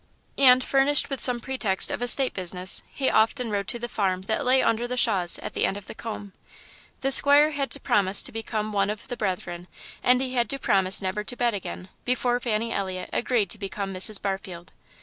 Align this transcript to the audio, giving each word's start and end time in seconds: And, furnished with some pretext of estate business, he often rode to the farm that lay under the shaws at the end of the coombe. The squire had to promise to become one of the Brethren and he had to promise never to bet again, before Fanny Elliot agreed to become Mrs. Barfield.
And, 0.39 0.63
furnished 0.63 1.11
with 1.11 1.21
some 1.21 1.39
pretext 1.39 1.91
of 1.91 2.01
estate 2.01 2.33
business, 2.33 2.81
he 2.89 3.11
often 3.11 3.51
rode 3.51 3.67
to 3.67 3.77
the 3.77 3.87
farm 3.87 4.21
that 4.23 4.43
lay 4.43 4.63
under 4.63 4.87
the 4.87 4.97
shaws 4.97 5.37
at 5.43 5.53
the 5.53 5.63
end 5.63 5.77
of 5.77 5.85
the 5.85 5.93
coombe. 5.93 6.33
The 7.01 7.11
squire 7.11 7.51
had 7.51 7.69
to 7.69 7.79
promise 7.79 8.23
to 8.23 8.31
become 8.31 8.71
one 8.71 8.89
of 8.89 9.09
the 9.09 9.15
Brethren 9.15 9.67
and 10.01 10.19
he 10.19 10.33
had 10.33 10.49
to 10.49 10.57
promise 10.57 11.03
never 11.03 11.23
to 11.23 11.37
bet 11.37 11.53
again, 11.53 11.87
before 12.03 12.39
Fanny 12.39 12.73
Elliot 12.73 13.11
agreed 13.13 13.51
to 13.51 13.59
become 13.59 13.93
Mrs. 13.93 14.19
Barfield. 14.19 14.71